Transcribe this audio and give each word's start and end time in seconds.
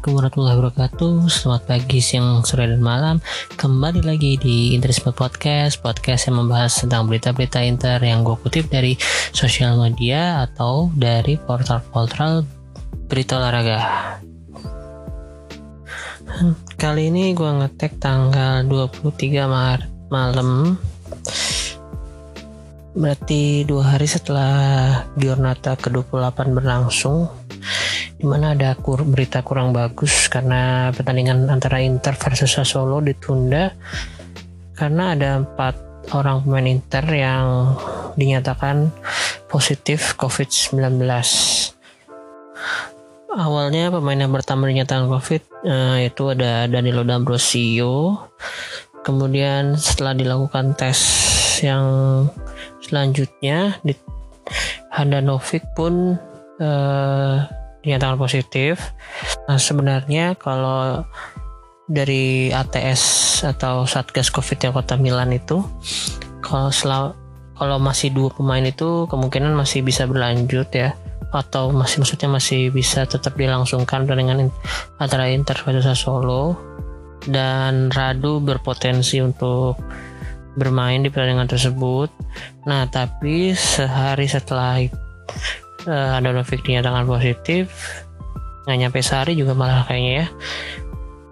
Assalamualaikum 0.00 0.32
warahmatullahi 0.32 0.56
wabarakatuh. 0.64 1.14
Selamat 1.28 1.62
pagi, 1.68 2.00
siang, 2.00 2.40
sore, 2.40 2.64
dan 2.64 2.80
malam. 2.80 3.20
Kembali 3.52 4.00
lagi 4.00 4.40
di 4.40 4.72
Interisme 4.72 5.12
Podcast 5.12 5.76
Podcast 5.84 6.24
yang 6.24 6.40
membahas 6.40 6.72
tentang 6.72 7.04
berita-berita 7.04 7.60
inter 7.60 8.00
Yang 8.00 8.32
gue 8.32 8.36
kutip 8.40 8.64
dari 8.72 8.96
sosial 9.36 9.76
media 9.76 10.48
Atau 10.48 10.88
dari 10.96 11.36
portal-portal 11.36 12.48
berita 13.12 13.44
olahraga. 13.44 13.78
Kali 16.80 17.12
ini 17.12 17.36
gue 17.36 17.50
ngetek 17.60 18.00
tanggal 18.00 18.64
23 18.64 19.04
Maret 19.52 20.08
malam. 20.08 20.80
Berarti 22.96 23.68
dua 23.68 24.00
hari 24.00 24.08
setelah 24.08 25.04
Giornata 25.20 25.76
ke-28 25.76 26.56
berlangsung 26.56 27.39
di 28.20 28.28
mana 28.28 28.52
ada 28.52 28.76
kur 28.76 29.00
berita 29.00 29.40
kurang 29.40 29.72
bagus 29.72 30.28
karena 30.28 30.92
pertandingan 30.92 31.48
antara 31.48 31.80
Inter 31.80 32.12
versus 32.20 32.52
Sassuolo 32.52 33.00
ditunda 33.00 33.72
karena 34.76 35.16
ada 35.16 35.40
empat 35.40 36.04
orang 36.12 36.44
pemain 36.44 36.68
Inter 36.68 37.04
yang 37.08 37.76
dinyatakan 38.20 38.92
positif 39.48 40.20
COVID-19. 40.20 41.00
Awalnya 43.30 43.94
pemain 43.94 44.20
yang 44.20 44.34
pertama 44.36 44.68
dinyatakan 44.68 45.08
COVID 45.08 45.42
uh, 45.64 45.96
itu 46.02 46.22
ada 46.36 46.68
Danilo 46.68 47.06
D'Ambrosio. 47.06 48.20
Kemudian 49.00 49.80
setelah 49.80 50.12
dilakukan 50.12 50.76
tes 50.76 51.00
yang 51.64 51.84
selanjutnya 52.84 53.80
di 53.80 53.96
Handanovic 54.92 55.62
pun 55.72 56.18
uh, 56.60 57.59
dinyatakan 57.84 58.16
positif. 58.20 58.92
Nah, 59.48 59.56
sebenarnya 59.56 60.36
kalau 60.36 61.04
dari 61.90 62.54
ATS 62.54 63.02
atau 63.42 63.82
Satgas 63.82 64.30
Covid 64.30 64.58
yang 64.62 64.72
Kota 64.76 64.94
Milan 64.94 65.34
itu 65.34 65.58
kalau 66.38 66.70
selalu 66.70 67.18
kalau 67.60 67.76
masih 67.76 68.08
dua 68.14 68.32
pemain 68.32 68.64
itu 68.64 69.04
kemungkinan 69.10 69.52
masih 69.52 69.84
bisa 69.84 70.08
berlanjut 70.08 70.70
ya 70.72 70.96
atau 71.30 71.68
masih 71.70 72.00
maksudnya 72.00 72.30
masih 72.32 72.72
bisa 72.72 73.04
tetap 73.04 73.36
dilangsungkan 73.36 74.08
pertandingan 74.08 74.48
antara 74.96 75.28
Inter 75.28 75.58
versus 75.60 75.84
Sassuolo 75.84 76.56
dan 77.28 77.92
Radu 77.92 78.40
berpotensi 78.40 79.20
untuk 79.20 79.76
bermain 80.56 81.04
di 81.04 81.12
pertandingan 81.12 81.46
tersebut. 81.46 82.10
Nah, 82.66 82.88
tapi 82.90 83.54
sehari 83.54 84.26
setelah 84.26 84.82
uh, 85.86 86.18
ada 86.20 86.34
Novik 86.34 86.64
dinyatakan 86.66 87.06
positif. 87.06 87.70
Nggak 88.66 88.78
nyampe 88.80 88.98
sehari 89.00 89.32
juga 89.38 89.56
malah 89.56 89.86
kayaknya 89.88 90.12
ya. 90.24 90.26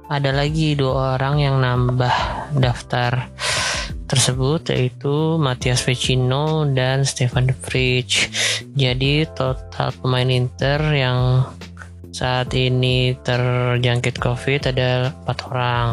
Ada 0.09 0.31
lagi 0.33 0.73
dua 0.73 1.21
orang 1.21 1.37
yang 1.43 1.61
nambah 1.61 2.17
daftar 2.57 3.29
tersebut 4.09 4.73
yaitu 4.73 5.37
Matias 5.37 5.85
Vecino 5.85 6.65
dan 6.73 7.05
Stefan 7.05 7.53
De 7.53 7.53
Vrij 7.53 8.33
jadi 8.73 9.29
total 9.37 9.93
pemain 10.01 10.31
Inter 10.33 10.81
yang 10.97 11.45
saat 12.09 12.51
ini 12.57 13.15
terjangkit 13.21 14.17
COVID 14.19 14.75
ada 14.75 15.13
empat 15.13 15.39
orang. 15.53 15.87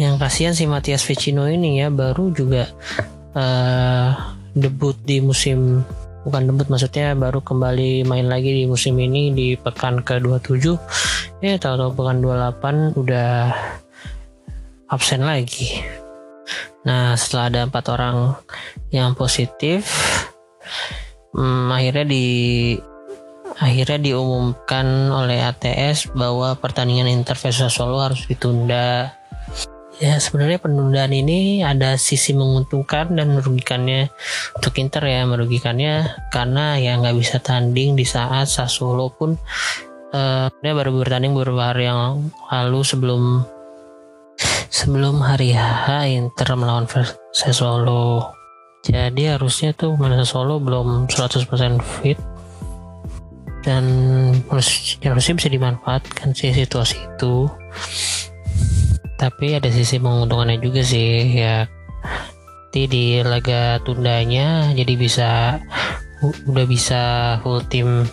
Yang 0.00 0.14
kasihan 0.16 0.54
si 0.56 0.64
Matias 0.64 1.04
Vecino 1.04 1.44
ini 1.44 1.84
ya 1.84 1.92
baru 1.92 2.32
juga 2.32 2.64
uh, 3.36 4.10
debut 4.56 4.96
di 5.04 5.20
musim 5.20 5.84
bukan 6.24 6.52
debut 6.52 6.68
maksudnya 6.68 7.16
baru 7.16 7.40
kembali 7.40 8.04
main 8.04 8.28
lagi 8.28 8.52
di 8.52 8.64
musim 8.68 8.96
ini 9.00 9.32
di 9.32 9.56
pekan 9.56 10.04
ke-27 10.04 10.76
ya 11.40 11.56
tahu-tahu 11.56 11.96
pekan 11.96 12.20
28 12.20 13.00
udah 13.00 13.32
absen 14.90 15.22
lagi. 15.24 15.80
Nah 16.84 17.14
setelah 17.16 17.46
ada 17.48 17.60
empat 17.68 17.84
orang 17.92 18.16
yang 18.90 19.14
positif 19.14 19.86
hmm, 21.36 21.70
akhirnya 21.70 22.06
di 22.08 22.26
akhirnya 23.60 24.00
diumumkan 24.00 25.12
oleh 25.12 25.44
ATS 25.44 26.16
bahwa 26.16 26.56
pertandingan 26.56 27.12
Inter 27.12 27.36
versus 27.36 27.76
Solo 27.76 28.00
harus 28.00 28.24
ditunda 28.24 29.19
ya 30.00 30.16
sebenarnya 30.16 30.58
penundaan 30.58 31.12
ini 31.12 31.60
ada 31.60 32.00
sisi 32.00 32.32
menguntungkan 32.32 33.12
dan 33.12 33.36
merugikannya. 33.36 34.08
Untuk 34.56 34.72
Inter 34.80 35.04
ya 35.04 35.28
merugikannya 35.28 36.08
karena 36.32 36.80
ya 36.80 36.96
nggak 36.96 37.16
bisa 37.20 37.36
tanding 37.38 37.94
di 37.94 38.08
saat 38.08 38.48
Sassuolo 38.48 39.12
pun 39.12 39.36
uh, 40.16 40.48
dia 40.48 40.72
baru 40.72 41.04
bertanding 41.04 41.36
beberapa 41.36 41.70
hari 41.70 41.86
yang 41.86 42.32
lalu 42.48 42.80
sebelum 42.80 43.22
sebelum 44.72 45.20
hari 45.20 45.52
H 45.52 46.08
Inter 46.08 46.48
melawan 46.56 46.88
Sassuolo. 47.36 48.32
Jadi 48.80 49.28
harusnya 49.28 49.76
tuh 49.76 50.00
mana 50.00 50.24
Sassuolo 50.24 50.56
belum 50.56 51.12
100% 51.12 51.44
fit. 52.00 52.16
Dan 53.60 53.84
harusnya 54.48 55.36
bisa 55.36 55.52
dimanfaatkan 55.52 56.32
sih 56.32 56.48
situasi 56.48 56.96
itu 56.96 57.44
tapi 59.20 59.52
ada 59.52 59.68
sisi 59.68 60.00
menguntungkannya 60.00 60.64
juga 60.64 60.80
sih 60.80 61.28
ya. 61.28 61.68
Nanti 62.70 62.86
di 62.88 63.20
laga 63.20 63.76
tundanya 63.84 64.72
jadi 64.72 64.94
bisa 64.96 65.60
udah 66.22 66.66
bisa 66.70 67.02
full 67.44 67.60
tim 67.66 68.06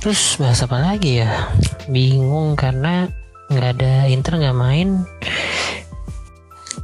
terus 0.00 0.40
bahas 0.40 0.64
apa 0.64 0.80
lagi 0.80 1.20
ya? 1.20 1.52
Bingung 1.92 2.56
karena 2.56 3.12
nggak 3.52 3.70
ada 3.76 4.08
Inter 4.08 4.40
nggak 4.40 4.56
main. 4.56 5.04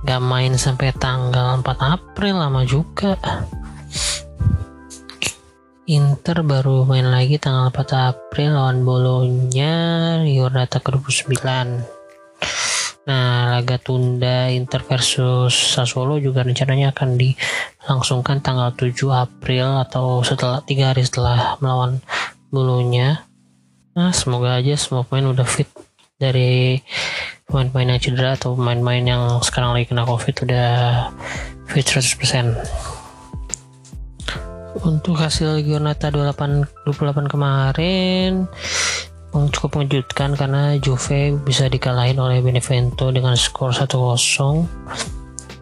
Nggak 0.05 0.23
main 0.23 0.53
sampai 0.61 0.93
tanggal 0.93 1.65
4 1.65 1.65
April 1.81 2.35
lama 2.37 2.69
juga. 2.69 3.17
Inter 5.89 6.45
baru 6.45 6.85
main 6.85 7.09
lagi 7.09 7.41
tanggal 7.41 7.73
4 7.73 8.13
April 8.13 8.61
lawan 8.61 8.85
Bolonya 8.85 9.73
Giornata 10.29 10.85
ke 10.85 10.93
29 10.93 11.98
Nah, 13.09 13.57
laga 13.57 13.81
tunda 13.81 14.53
Inter 14.53 14.85
versus 14.85 15.57
Sassuolo 15.57 16.21
juga 16.21 16.45
rencananya 16.45 16.93
akan 16.93 17.17
dilangsungkan 17.17 18.45
tanggal 18.45 18.77
7 18.77 18.93
April 19.09 19.81
atau 19.81 20.21
setelah 20.21 20.61
tiga 20.61 20.93
hari 20.93 21.09
setelah 21.09 21.57
melawan 21.65 22.05
Bulunya. 22.53 23.25
Nah, 23.97 24.13
semoga 24.13 24.61
aja 24.61 24.77
semua 24.77 25.09
pemain 25.09 25.33
udah 25.33 25.49
fit 25.49 25.73
dari 26.21 26.85
pemain-pemain 27.49 27.97
yang 27.97 28.01
cedera 28.05 28.37
atau 28.37 28.53
pemain-pemain 28.53 29.05
yang 29.09 29.23
sekarang 29.41 29.73
lagi 29.73 29.89
kena 29.89 30.05
covid 30.05 30.45
udah 30.45 30.69
fit 31.65 31.89
100%. 31.89 32.61
Untuk 34.85 35.17
hasil 35.17 35.65
Giornata 35.65 36.13
28 36.13 36.85
28 36.85 37.33
kemarin 37.33 38.45
cukup 39.33 39.81
mengejutkan 39.81 40.35
karena 40.37 40.77
Juve 40.81 41.37
bisa 41.45 41.69
dikalahin 41.69 42.17
oleh 42.17 42.41
Benevento 42.41 43.13
dengan 43.13 43.37
skor 43.37 43.77
1-0 43.77 43.91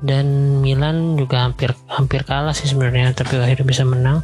dan 0.04 0.26
Milan 0.60 1.16
juga 1.16 1.48
hampir 1.48 1.72
hampir 1.88 2.22
kalah 2.22 2.52
sih 2.52 2.68
sebenarnya 2.68 3.16
tapi 3.16 3.40
akhirnya 3.40 3.66
bisa 3.66 3.82
menang. 3.82 4.22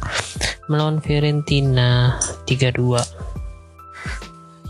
Melawan 0.71 1.03
Fiorentina 1.03 2.15
3-2 2.47 3.23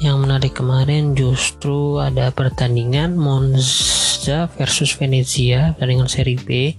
yang 0.02 0.20
menarik 0.20 0.58
kemarin 0.58 1.16
justru 1.16 2.02
ada 2.02 2.28
pertandingan 2.34 3.16
Monza 3.16 4.52
versus 4.60 4.92
Venezia 5.00 5.72
pertandingan 5.78 6.12
Serie 6.12 6.42
B 6.42 6.76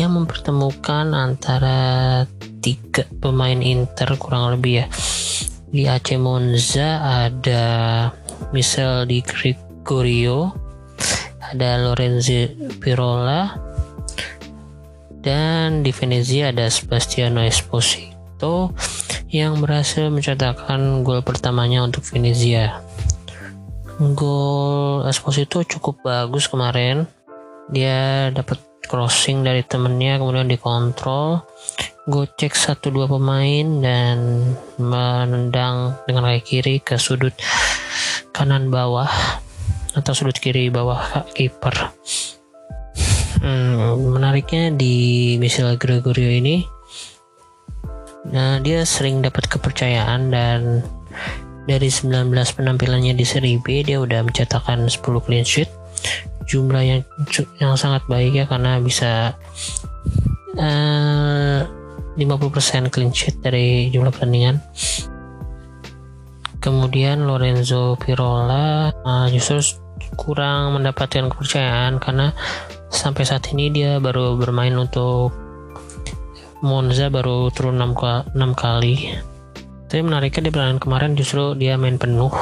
yang 0.00 0.16
mempertemukan 0.16 1.12
antara 1.12 2.24
tiga 2.64 3.04
pemain 3.20 3.60
Inter 3.60 4.16
kurang 4.16 4.56
lebih 4.56 4.80
ya 4.80 4.86
di 5.74 5.90
AC 5.90 6.14
Monza 6.22 7.02
ada 7.26 7.66
Michel 8.54 9.10
Di 9.10 9.18
Gregorio 9.26 10.54
ada 11.42 11.82
Lorenzo 11.82 12.46
Pirola 12.78 13.50
dan 15.10 15.82
di 15.82 15.90
Venezia 15.90 16.54
ada 16.54 16.70
Sebastiano 16.70 17.42
Esposito 17.42 18.70
yang 19.34 19.58
berhasil 19.58 20.06
mencetakkan 20.14 21.02
gol 21.02 21.26
pertamanya 21.26 21.82
untuk 21.82 22.06
Venezia. 22.06 22.78
Gol 23.98 25.02
Esposito 25.10 25.66
cukup 25.66 26.06
bagus 26.06 26.46
kemarin. 26.46 27.02
Dia 27.74 28.30
dapat 28.30 28.62
crossing 28.86 29.42
dari 29.42 29.66
temennya 29.66 30.22
kemudian 30.22 30.46
dikontrol 30.46 31.42
gocek 32.04 32.52
satu 32.52 32.92
dua 32.92 33.08
pemain 33.08 33.64
dan 33.80 34.18
menendang 34.76 35.96
dengan 36.04 36.28
kaki 36.28 36.42
kiri 36.44 36.76
ke 36.84 37.00
sudut 37.00 37.32
kanan 38.36 38.68
bawah 38.68 39.08
atau 39.96 40.12
sudut 40.12 40.36
kiri 40.36 40.68
bawah 40.68 41.24
kiper. 41.32 41.94
Hmm, 43.40 44.00
menariknya 44.12 44.72
di 44.72 45.36
Michel 45.36 45.76
Gregorio 45.76 46.32
ini, 46.32 46.64
nah 48.32 48.56
dia 48.60 48.84
sering 48.88 49.20
dapat 49.20 49.48
kepercayaan 49.48 50.32
dan 50.32 50.80
dari 51.64 51.88
19 51.88 52.32
penampilannya 52.56 53.16
di 53.16 53.24
Serie 53.24 53.60
B 53.60 53.80
dia 53.84 54.00
udah 54.00 54.20
mencetakkan 54.24 54.84
10 54.84 55.00
clean 55.24 55.44
sheet 55.44 55.68
jumlah 56.44 56.84
yang 56.84 57.00
yang 57.56 57.72
sangat 57.80 58.04
baik 58.04 58.36
ya 58.36 58.44
karena 58.44 58.76
bisa 58.76 59.32
uh, 60.60 61.64
50% 62.14 62.90
clean 62.94 63.10
sheet 63.10 63.42
dari 63.42 63.90
jumlah 63.90 64.14
pertandingan. 64.14 64.62
Kemudian 66.62 67.28
Lorenzo 67.28 67.98
Pirola 68.00 68.88
uh, 69.04 69.26
justru 69.28 69.60
kurang 70.16 70.80
mendapatkan 70.80 71.28
kepercayaan 71.28 72.00
karena 72.00 72.32
sampai 72.88 73.26
saat 73.26 73.50
ini 73.52 73.68
dia 73.68 73.98
baru 73.98 74.38
bermain 74.38 74.72
untuk 74.78 75.34
Monza 76.64 77.12
baru 77.12 77.52
turun 77.52 77.76
6, 77.76 78.32
6 78.32 78.40
kali. 78.56 79.12
Tapi 79.84 80.00
menariknya 80.00 80.48
di 80.48 80.50
pertandingan 80.50 80.80
kemarin 80.80 81.12
justru 81.12 81.52
dia 81.52 81.76
main 81.76 82.00
penuh 82.00 82.32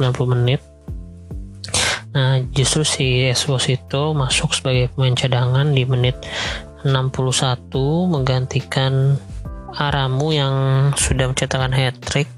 90 0.00 0.32
menit. 0.32 0.64
Nah 2.16 2.40
justru 2.56 2.88
si 2.88 3.28
Esposito 3.28 4.16
masuk 4.16 4.56
sebagai 4.56 4.88
pemain 4.96 5.12
cadangan 5.12 5.68
di 5.76 5.84
menit 5.84 6.16
61 6.86 7.72
menggantikan 8.10 9.18
Aramu 9.78 10.32
yang 10.34 10.54
sudah 10.96 11.30
mencetakkan 11.30 11.74
hat 11.74 11.94
trick 12.02 12.30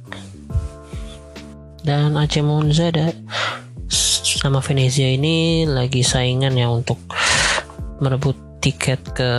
dan 1.85 2.17
AC 2.17 2.45
Monza 2.45 2.93
ada 2.93 3.17
sama 3.91 4.61
Venezia 4.61 5.09
ini 5.09 5.65
lagi 5.65 6.05
saingan 6.05 6.57
ya 6.57 6.69
untuk 6.69 7.01
merebut 8.01 8.37
tiket 8.61 9.01
ke 9.17 9.31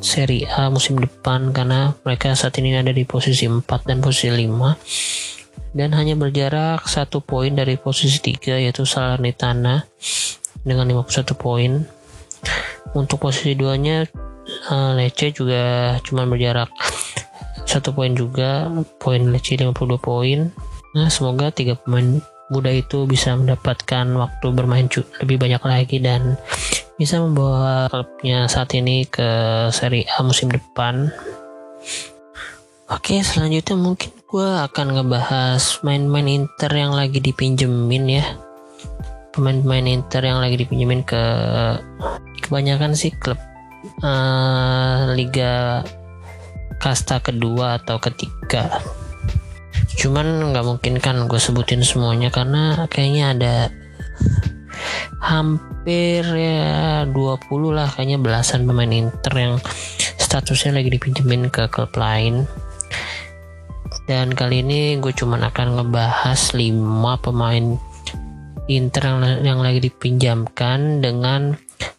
Serie 0.00 0.48
A 0.48 0.72
musim 0.72 0.96
depan 0.96 1.52
karena 1.52 1.92
mereka 2.04 2.32
saat 2.32 2.56
ini 2.56 2.72
ada 2.76 2.92
di 2.92 3.04
posisi 3.04 3.44
4 3.44 3.64
dan 3.84 4.00
posisi 4.00 4.32
5 4.32 5.76
dan 5.76 5.90
hanya 5.92 6.16
berjarak 6.16 6.88
satu 6.88 7.20
poin 7.20 7.52
dari 7.52 7.76
posisi 7.76 8.16
3 8.20 8.64
yaitu 8.64 8.88
Salernitana 8.88 9.84
dengan 10.64 10.88
51 10.88 11.36
poin 11.36 11.84
untuk 12.94 13.28
posisi 13.28 13.58
2 13.58 13.84
nya 13.84 14.06
uh, 14.70 14.92
Lecce 14.94 15.34
juga 15.34 15.94
cuma 16.06 16.24
berjarak 16.24 16.70
satu 17.70 17.94
poin 17.94 18.14
juga 18.14 18.70
poin 19.02 19.20
Lecce 19.30 19.58
52 19.58 19.98
poin 20.00 20.50
nah 20.94 21.10
semoga 21.10 21.50
tiga 21.50 21.74
pemain 21.74 22.22
muda 22.52 22.70
itu 22.70 23.08
bisa 23.08 23.34
mendapatkan 23.34 24.04
waktu 24.14 24.46
bermain 24.52 24.86
lebih 25.24 25.36
banyak 25.40 25.62
lagi 25.64 25.96
dan 25.98 26.36
bisa 27.00 27.18
membawa 27.18 27.90
klubnya 27.90 28.46
saat 28.46 28.70
ini 28.76 29.02
ke 29.08 29.26
Serie 29.74 30.06
A 30.14 30.22
musim 30.22 30.46
depan. 30.46 31.10
Oke, 32.86 33.18
selanjutnya 33.24 33.74
mungkin 33.74 34.12
gue 34.28 34.48
akan 34.70 34.86
ngebahas 34.94 35.82
main-main 35.82 36.28
Inter 36.28 36.70
yang 36.70 36.94
lagi 36.94 37.18
dipinjemin 37.18 38.22
ya. 38.22 38.26
Pemain-pemain 39.34 39.90
Inter 39.90 40.22
yang 40.22 40.38
lagi 40.38 40.62
dipinjemin 40.62 41.02
ke 41.02 41.22
kebanyakan 42.44 42.92
sih 42.92 43.10
klub 43.16 43.40
uh, 44.04 45.10
Liga 45.16 45.80
kasta 46.78 47.20
kedua 47.24 47.80
atau 47.80 47.96
ketiga. 47.96 48.80
Cuman 49.96 50.52
nggak 50.52 50.66
mungkin 50.68 50.94
kan 51.00 51.24
gue 51.24 51.40
sebutin 51.40 51.80
semuanya 51.80 52.28
karena 52.28 52.84
kayaknya 52.92 53.24
ada 53.32 53.54
hampir 55.24 56.20
ya 56.28 57.08
20 57.08 57.16
lah 57.72 57.88
kayaknya 57.88 58.20
belasan 58.20 58.68
pemain 58.68 58.92
Inter 58.92 59.32
yang 59.32 59.54
statusnya 60.20 60.76
lagi 60.76 60.92
dipinjemin 60.92 61.48
ke 61.48 61.64
klub 61.72 61.96
lain 61.96 62.44
dan 64.04 64.36
kali 64.36 64.60
ini 64.60 65.00
gue 65.00 65.16
cuman 65.16 65.48
akan 65.48 65.80
ngebahas 65.80 66.52
5 66.52 67.24
pemain 67.24 67.80
Inter 68.68 69.02
yang, 69.04 69.20
yang 69.44 69.60
lagi 69.64 69.80
dipinjamkan 69.88 71.00
dengan 71.00 71.56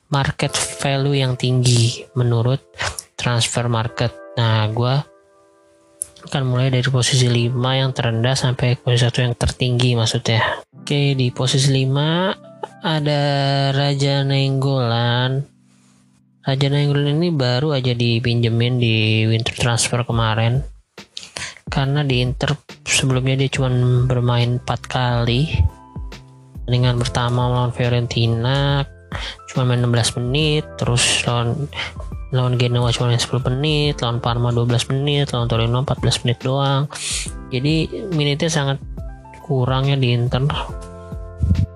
market 0.09 0.53
value 0.55 1.17
yang 1.17 1.37
tinggi 1.37 2.05
menurut 2.17 2.61
transfer 3.17 3.69
market 3.69 4.11
nah 4.35 4.67
gue 4.69 4.95
akan 6.25 6.43
mulai 6.43 6.73
dari 6.73 6.89
posisi 6.89 7.29
5 7.29 7.53
yang 7.53 7.93
terendah 7.93 8.33
sampai 8.33 8.75
posisi 8.81 9.05
1 9.05 9.25
yang 9.29 9.35
tertinggi 9.37 9.93
maksudnya 9.93 10.65
oke 10.73 11.01
di 11.13 11.29
posisi 11.29 11.69
5 11.85 12.55
ada 12.85 13.21
Raja 13.73 14.21
Nenggolan. 14.21 15.41
Raja 16.45 16.67
Nenggolan 16.69 17.17
ini 17.17 17.33
baru 17.33 17.73
aja 17.73 17.97
dipinjemin 17.97 18.77
di 18.77 19.25
winter 19.25 19.57
transfer 19.57 20.05
kemarin. 20.05 20.61
Karena 21.65 22.05
di 22.05 22.21
Inter 22.21 22.53
sebelumnya 22.85 23.41
dia 23.41 23.49
cuma 23.49 23.73
bermain 24.05 24.61
4 24.61 24.85
kali. 24.85 25.49
Dengan 26.65 26.97
pertama 27.01 27.49
melawan 27.49 27.73
Fiorentina 27.73 28.85
cuma 29.55 29.71
main 29.71 29.79
16 29.79 30.19
menit, 30.19 30.67
terus 30.75 31.23
lawan 31.23 31.71
lawan 32.35 32.59
Genoa 32.59 32.91
cuma 32.91 33.15
main 33.15 33.23
10 33.23 33.39
menit, 33.47 34.03
lawan 34.03 34.19
Parma 34.19 34.51
12 34.51 34.91
menit, 34.91 35.31
lawan 35.31 35.47
Torino 35.47 35.79
14 35.87 36.27
menit 36.27 36.43
doang. 36.43 36.91
Jadi 37.55 37.87
minitnya 38.11 38.51
sangat 38.51 38.83
kurangnya 39.47 39.95
di 39.95 40.11
Inter. 40.11 40.43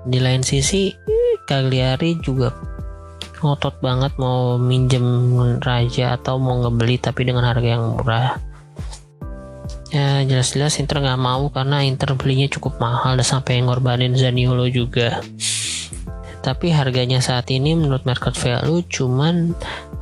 Di 0.03 0.19
lain 0.19 0.43
sisi 0.43 0.91
Cagliari 1.47 2.19
juga 2.19 2.51
ngotot 3.39 3.79
banget 3.79 4.19
mau 4.19 4.59
minjem 4.59 5.31
Raja 5.63 6.19
atau 6.19 6.35
mau 6.35 6.59
ngebeli 6.59 6.99
tapi 6.99 7.23
dengan 7.23 7.47
harga 7.47 7.79
yang 7.79 7.95
murah. 7.95 8.35
Ya 9.95 10.21
jelas-jelas 10.27 10.77
Inter 10.83 10.99
nggak 10.99 11.17
mau 11.17 11.47
karena 11.49 11.81
Inter 11.87 12.13
belinya 12.19 12.45
cukup 12.51 12.77
mahal 12.77 13.15
dan 13.15 13.25
sampai 13.25 13.63
ngorbanin 13.63 14.13
Zaniolo 14.13 14.67
juga 14.67 15.23
tapi 16.49 16.73
harganya 16.73 17.21
saat 17.21 17.45
ini 17.53 17.77
menurut 17.77 18.09
market 18.09 18.33
value 18.33 18.81
cuman 18.89 19.53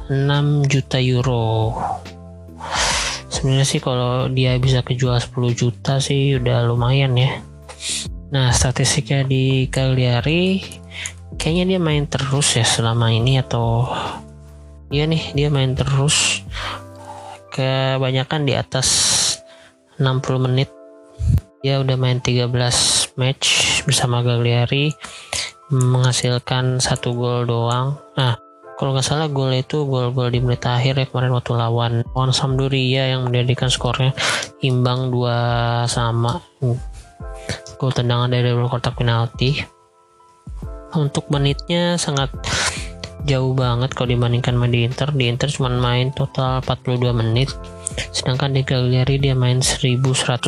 6 0.08 0.72
juta 0.72 0.96
euro. 0.96 1.76
Sebenarnya 3.28 3.68
sih 3.68 3.84
kalau 3.84 4.32
dia 4.32 4.56
bisa 4.56 4.80
kejual 4.80 5.20
10 5.20 5.52
juta 5.52 6.00
sih 6.00 6.40
udah 6.40 6.64
lumayan 6.64 7.20
ya. 7.20 7.44
Nah, 8.32 8.56
statistiknya 8.56 9.28
di 9.28 9.68
Cagliari 9.68 10.64
kayaknya 11.36 11.76
dia 11.76 11.80
main 11.84 12.08
terus 12.08 12.56
ya 12.56 12.64
selama 12.64 13.12
ini 13.12 13.44
atau 13.44 13.92
iya 14.88 15.04
nih 15.04 15.36
dia 15.36 15.52
main 15.52 15.76
terus 15.76 16.48
kebanyakan 17.52 18.48
di 18.48 18.56
atas 18.56 18.88
60 20.00 20.48
menit. 20.48 20.72
Dia 21.60 21.84
udah 21.84 22.00
main 22.00 22.24
13 22.24 22.48
match 23.20 23.84
bersama 23.84 24.24
Cagliari 24.24 24.96
menghasilkan 25.72 26.80
satu 26.80 27.16
gol 27.16 27.44
doang. 27.44 28.00
Nah 28.16 28.40
kalau 28.78 28.94
nggak 28.94 29.08
salah 29.08 29.28
gol 29.28 29.50
itu 29.52 29.84
gol-gol 29.90 30.30
di 30.30 30.38
menit 30.38 30.62
akhir 30.64 31.02
ya 31.02 31.06
kemarin 31.10 31.34
waktu 31.34 31.52
lawan 31.58 31.94
lawan 32.14 32.30
Sampdoria 32.30 33.10
yang 33.10 33.26
menjadikan 33.26 33.68
skornya 33.74 34.14
imbang 34.62 35.10
dua 35.10 35.36
sama. 35.90 36.40
Gol 37.78 37.92
tendangan 37.94 38.32
dari 38.32 38.54
luar 38.54 38.70
kotak 38.70 38.98
penalti. 38.98 39.62
Untuk 40.96 41.28
menitnya 41.28 42.00
sangat 42.00 42.32
jauh 43.28 43.52
banget 43.52 43.92
kalau 43.92 44.08
dibandingkan 44.08 44.56
main 44.56 44.72
di 44.72 44.88
Inter. 44.88 45.12
Di 45.12 45.28
Inter 45.28 45.52
cuma 45.52 45.68
main 45.68 46.16
total 46.16 46.64
42 46.64 47.12
menit 47.12 47.52
sedangkan 48.14 48.54
di 48.54 48.62
Cagliari 48.62 49.18
dia 49.18 49.34
main 49.34 49.60
1118 49.62 50.46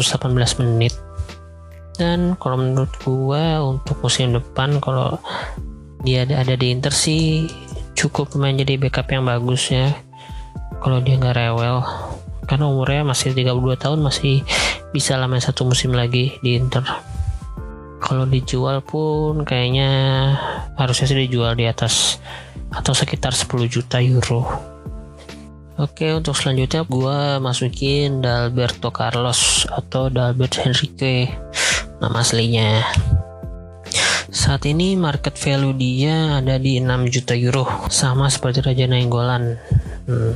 menit 0.62 0.94
dan 2.00 2.40
kalau 2.40 2.56
menurut 2.56 2.90
gua 3.04 3.60
untuk 3.60 4.00
musim 4.00 4.32
depan 4.32 4.80
kalau 4.80 5.20
dia 6.08 6.24
ada, 6.24 6.40
ada 6.40 6.56
di 6.56 6.72
Inter 6.72 6.96
sih 6.96 7.52
cukup 8.00 8.32
main 8.40 8.56
jadi 8.56 8.80
backup 8.80 9.12
yang 9.12 9.28
bagus 9.28 9.68
ya. 9.76 9.92
Kalau 10.80 11.04
dia 11.04 11.20
nggak 11.20 11.36
rewel 11.36 11.84
karena 12.48 12.66
umurnya 12.72 13.04
masih 13.04 13.36
32 13.36 13.76
tahun 13.76 14.00
masih 14.00 14.42
bisa 14.96 15.20
lah 15.20 15.28
main 15.28 15.44
satu 15.44 15.68
musim 15.68 15.92
lagi 15.92 16.40
di 16.40 16.56
Inter. 16.56 16.88
Kalau 18.00 18.24
dijual 18.24 18.80
pun 18.80 19.44
kayaknya 19.44 19.92
harusnya 20.80 21.12
sih 21.12 21.20
dijual 21.28 21.60
di 21.60 21.68
atas 21.68 22.24
atau 22.72 22.96
sekitar 22.96 23.36
10 23.36 23.68
juta 23.68 24.00
euro. 24.00 24.48
Oke 25.80 26.12
untuk 26.12 26.36
selanjutnya 26.36 26.84
gue 26.88 27.20
masukin 27.40 28.20
Dalberto 28.20 28.92
Carlos 28.92 29.64
atau 29.68 30.08
Dalbert 30.08 30.60
Henrique 30.64 31.32
nama 32.00 32.24
aslinya. 32.24 32.84
Saat 34.30 34.70
ini 34.70 34.96
market 34.96 35.36
value 35.36 35.76
dia 35.76 36.40
ada 36.40 36.56
di 36.62 36.80
6 36.80 37.14
juta 37.14 37.34
euro 37.36 37.66
sama 37.90 38.32
seperti 38.32 38.64
Raja 38.64 38.86
Nainggolan. 38.88 39.58
Hmm. 40.08 40.34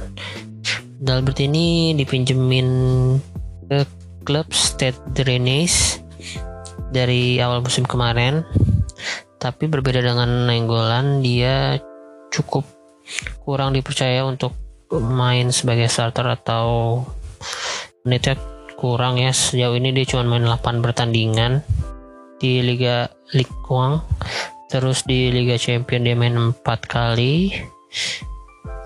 Dalbert 1.03 1.39
ini 1.43 1.91
dipinjemin 2.00 2.67
ke 3.67 3.84
klub 4.24 4.48
State 4.55 4.98
Drainage 5.12 6.00
dari 6.93 7.38
awal 7.43 7.60
musim 7.60 7.84
kemarin. 7.84 8.48
Tapi 9.38 9.67
berbeda 9.67 10.00
dengan 10.00 10.48
Nenggolan 10.48 11.20
dia 11.20 11.75
cukup 12.32 12.63
kurang 13.43 13.75
dipercaya 13.75 14.24
untuk 14.24 14.55
main 14.93 15.51
sebagai 15.51 15.91
starter 15.91 16.24
atau 16.32 17.03
menitnya 18.08 18.39
kurang 18.84 19.16
ya. 19.16 19.32
Sejauh 19.32 19.80
ini 19.80 19.96
dia 19.96 20.04
cuma 20.04 20.28
main 20.36 20.44
8 20.44 20.84
pertandingan 20.84 21.63
di 22.36 22.60
Liga 22.60 23.08
Ligue 23.32 24.04
terus 24.68 25.08
di 25.08 25.32
Liga 25.32 25.56
Champion 25.56 26.04
dia 26.04 26.20
main 26.20 26.36
4 26.36 26.60
kali. 26.84 27.56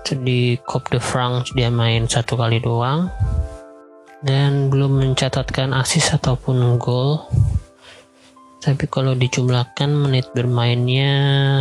Di 0.08 0.56
Coupe 0.64 0.94
de 0.94 1.00
France 1.02 1.50
dia 1.52 1.68
main 1.68 2.06
satu 2.06 2.38
kali 2.38 2.62
doang. 2.62 3.10
Dan 4.22 4.70
belum 4.70 5.02
mencatatkan 5.02 5.74
asis 5.74 6.14
ataupun 6.14 6.78
gol. 6.78 7.26
Tapi 8.62 8.86
kalau 8.86 9.18
dijumlahkan 9.18 9.90
menit 9.90 10.30
bermainnya 10.34 11.10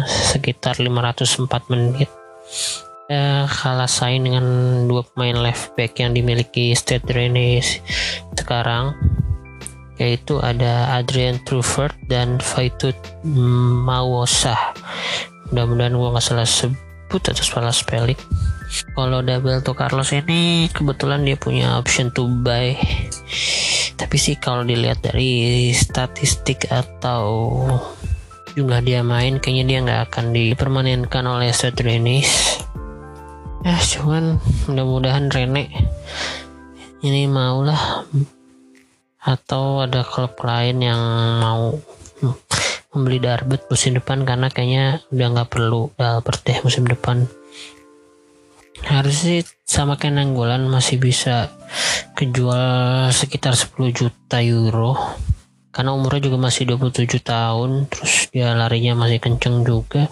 sekitar 0.07 0.77
504 0.77 1.73
menit 1.73 2.09
ya, 3.07 3.47
kalah 3.47 3.89
saing 3.89 4.27
dengan 4.27 4.45
dua 4.87 5.03
pemain 5.03 5.51
left 5.51 5.75
back 5.75 5.99
yang 5.99 6.15
dimiliki 6.15 6.71
Stade 6.75 7.07
Rennes 7.11 7.79
sekarang 8.35 8.95
yaitu 9.97 10.37
ada 10.39 10.93
Adrian 10.93 11.41
Truffert 11.41 11.97
dan 12.05 12.37
Faitut 12.37 12.95
Mawosa 13.25 14.55
mudah-mudahan 15.51 15.95
gue 15.95 16.09
gak 16.11 16.25
salah 16.25 16.47
sebut 16.47 17.21
atau 17.23 17.43
salah 17.43 17.71
spelling. 17.71 18.19
Kalau 18.91 19.23
double 19.23 19.63
to 19.63 19.71
Carlos 19.71 20.11
ini 20.11 20.67
kebetulan 20.75 21.23
dia 21.23 21.39
punya 21.39 21.79
option 21.79 22.11
to 22.11 22.27
buy. 22.43 22.75
Tapi 23.95 24.15
sih 24.19 24.35
kalau 24.35 24.67
dilihat 24.67 24.99
dari 24.99 25.71
statistik 25.71 26.67
atau 26.67 27.55
jumlah 28.59 28.83
dia 28.83 29.07
main 29.07 29.39
kayaknya 29.39 29.63
dia 29.65 29.79
nggak 29.87 30.01
akan 30.11 30.25
dipermanenkan 30.35 31.23
oleh 31.23 31.55
Seth 31.55 31.79
Ya 33.65 33.77
cuman 33.79 34.37
mudah-mudahan 34.69 35.33
Rene 35.33 35.69
ini 37.01 37.29
mau 37.29 37.61
lah 37.61 38.05
atau 39.21 39.83
ada 39.83 40.07
klub 40.07 40.33
lain 40.41 40.81
yang 40.81 41.01
mau 41.41 41.75
membeli 42.95 43.19
Darbet 43.21 43.67
musim 43.69 43.99
depan 43.99 44.23
karena 44.25 44.47
kayaknya 44.49 45.05
udah 45.13 45.27
nggak 45.35 45.49
perlu 45.51 45.93
Dalbert 45.93 46.41
deh 46.47 46.57
musim 46.63 46.87
depan. 46.87 47.29
Harus 48.87 49.25
sih 49.25 49.41
sama 49.65 49.97
kayak 49.99 50.31
masih 50.69 50.97
bisa 51.01 51.51
kejual 52.15 53.09
sekitar 53.11 53.53
10 53.53 53.73
juta 53.93 54.39
euro. 54.41 54.95
Karena 55.69 55.93
umurnya 55.93 56.31
juga 56.31 56.41
masih 56.41 56.65
27 56.73 57.21
tahun 57.21 57.85
terus 57.85 58.33
dia 58.33 58.57
larinya 58.57 58.97
masih 58.97 59.21
kenceng 59.21 59.61
juga. 59.61 60.09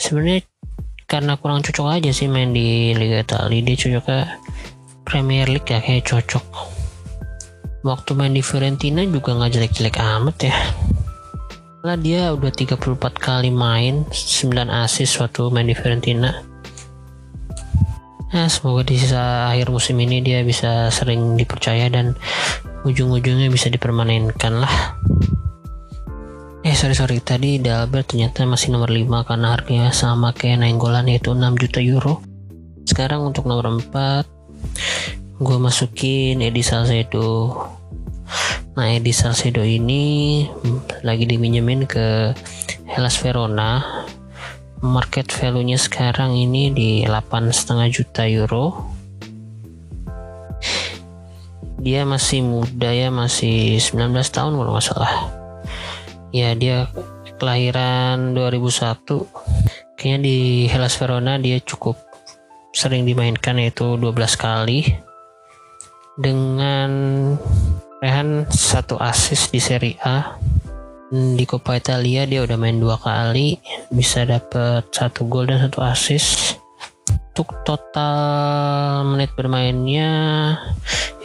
Sebenarnya 0.00 0.48
karena 1.12 1.36
kurang 1.36 1.60
cocok 1.60 2.00
aja 2.00 2.08
sih 2.08 2.24
main 2.24 2.56
di 2.56 2.96
Liga 2.96 3.20
Italia. 3.20 3.60
Dia 3.60 3.76
cocok 3.76 4.04
ke 4.08 4.18
Premier 5.04 5.44
League 5.44 5.68
ya 5.68 5.84
kayak 5.84 6.08
cocok. 6.08 6.46
Waktu 7.84 8.10
main 8.16 8.32
di 8.32 8.40
Fiorentina 8.40 9.04
juga 9.04 9.36
nggak 9.36 9.52
jelek-jelek 9.52 10.00
amat 10.00 10.36
ya. 10.48 10.56
Lah 11.84 12.00
dia 12.00 12.32
udah 12.32 12.48
34 12.48 12.80
kali 13.20 13.52
main 13.52 14.08
9 14.08 14.72
assist 14.72 15.20
waktu 15.20 15.52
main 15.52 15.68
di 15.68 15.76
Fiorentina. 15.76 16.32
Ya, 18.32 18.48
semoga 18.48 18.80
di 18.88 18.96
sisa 18.96 19.52
akhir 19.52 19.68
musim 19.68 20.00
ini 20.00 20.24
dia 20.24 20.40
bisa 20.40 20.88
sering 20.88 21.36
dipercaya 21.36 21.92
dan 21.92 22.16
ujung-ujungnya 22.88 23.52
bisa 23.52 23.68
dipermanenkan 23.68 24.64
lah. 24.64 24.96
Eh 26.62 26.78
sorry 26.78 26.94
sorry 26.94 27.18
tadi 27.18 27.58
Dalbert 27.58 28.14
ternyata 28.14 28.46
masih 28.46 28.70
nomor 28.70 28.86
5 28.86 29.26
karena 29.26 29.50
harganya 29.50 29.90
sama 29.90 30.30
kayak 30.30 30.62
Nainggolan 30.62 31.10
yaitu 31.10 31.34
6 31.34 31.58
juta 31.58 31.82
euro. 31.82 32.22
Sekarang 32.86 33.26
untuk 33.26 33.50
nomor 33.50 33.82
4 33.82 35.42
gue 35.42 35.58
masukin 35.58 36.38
Edi 36.38 36.62
Salcedo. 36.62 37.50
Nah 38.78 38.94
Edi 38.94 39.10
Salcedo 39.10 39.66
ini 39.66 40.46
lagi 41.02 41.26
diminjemin 41.26 41.82
ke 41.90 42.30
Hellas 42.86 43.18
Verona 43.18 43.82
market 44.86 45.34
value-nya 45.34 45.82
sekarang 45.82 46.38
ini 46.38 46.70
di 46.70 46.90
8,5 47.02 47.90
juta 47.90 48.22
euro 48.30 48.86
dia 51.82 52.06
masih 52.06 52.46
muda 52.46 52.94
ya 52.94 53.10
masih 53.10 53.82
19 53.82 54.14
tahun 54.30 54.54
kalau 54.54 54.70
nggak 54.74 54.86
salah 54.86 55.41
ya 56.32 56.56
dia 56.56 56.88
kelahiran 57.36 58.32
2001 58.32 59.04
kayaknya 60.00 60.18
di 60.24 60.38
Hellas 60.66 60.98
Verona 60.98 61.38
dia 61.38 61.60
cukup 61.62 61.94
sering 62.72 63.04
dimainkan 63.04 63.60
yaitu 63.60 64.00
12 64.00 64.16
kali. 64.40 64.96
Dengan 66.12 66.90
rehan 68.00 68.44
satu 68.48 68.98
assist 69.00 69.52
di 69.52 69.60
Serie 69.60 69.96
A. 70.02 70.36
Di 71.12 71.44
Coppa 71.44 71.76
Italia 71.76 72.24
dia 72.24 72.40
udah 72.40 72.56
main 72.56 72.80
dua 72.80 72.96
kali 72.96 73.60
bisa 73.92 74.24
dapet 74.24 74.88
satu 74.88 75.28
gol 75.28 75.44
dan 75.44 75.60
satu 75.60 75.84
assist. 75.84 76.56
Untuk 77.32 77.52
total 77.64 79.04
menit 79.08 79.32
bermainnya 79.36 80.08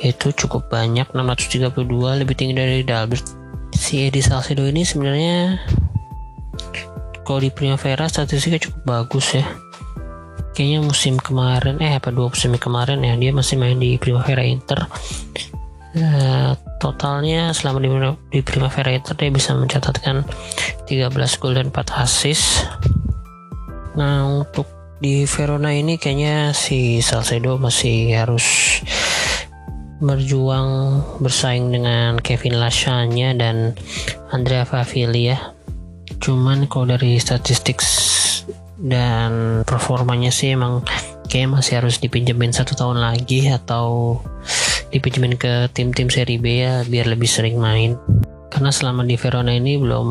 itu 0.04 0.32
cukup 0.36 0.68
banyak 0.72 1.08
632 1.12 1.84
lebih 2.24 2.36
tinggi 2.36 2.56
dari 2.56 2.84
Dalbert 2.84 3.47
si 3.74 4.08
Edi 4.08 4.24
Salcedo 4.24 4.68
ini 4.68 4.84
sebenarnya 4.84 5.60
kalau 7.28 7.44
di 7.44 7.52
Primavera 7.52 8.08
statistiknya 8.08 8.64
cukup 8.64 8.82
bagus 8.88 9.36
ya. 9.36 9.44
Kayaknya 10.56 10.80
musim 10.80 11.20
kemarin 11.20 11.78
eh 11.84 12.00
apa 12.00 12.10
dua 12.10 12.32
musim 12.32 12.56
kemarin 12.56 13.04
ya 13.04 13.14
dia 13.20 13.36
masih 13.36 13.60
main 13.60 13.76
di 13.78 14.00
Primavera 14.00 14.42
Inter. 14.48 14.88
Uh, 15.98 16.54
totalnya 16.78 17.52
selama 17.52 17.82
di, 17.82 17.90
di 18.32 18.40
Primavera 18.46 18.94
itu 18.94 19.18
dia 19.18 19.34
bisa 19.34 19.58
mencatatkan 19.58 20.24
13 20.86 21.42
gol 21.42 21.54
dan 21.58 21.68
4 21.74 22.04
assist. 22.06 22.64
Nah 23.98 24.24
untuk 24.24 24.70
di 24.98 25.30
Verona 25.30 25.76
ini 25.76 26.02
kayaknya 26.02 26.58
si 26.58 27.06
Salcedo 27.06 27.62
masih 27.62 28.18
harus 28.18 28.82
berjuang 29.98 31.02
bersaing 31.18 31.74
dengan 31.74 32.22
Kevin 32.22 32.62
Lasagna 32.62 33.34
dan 33.34 33.74
Andrea 34.30 34.68
Favilli 34.68 35.34
ya. 35.34 35.40
Cuman 36.22 36.70
kalau 36.70 36.94
dari 36.94 37.18
statistik 37.18 37.82
dan 38.78 39.64
performanya 39.66 40.30
sih 40.30 40.54
emang 40.54 40.86
kayak 41.28 41.60
masih 41.60 41.82
harus 41.82 41.98
dipinjemin 41.98 42.54
satu 42.54 42.78
tahun 42.78 43.02
lagi 43.02 43.50
atau 43.50 44.18
dipinjemin 44.94 45.36
ke 45.36 45.68
tim-tim 45.74 46.08
seri 46.08 46.38
B 46.38 46.64
ya 46.64 46.86
biar 46.86 47.10
lebih 47.10 47.28
sering 47.28 47.58
main. 47.58 47.98
Karena 48.48 48.72
selama 48.72 49.04
di 49.04 49.18
Verona 49.20 49.52
ini 49.52 49.76
belum 49.76 50.08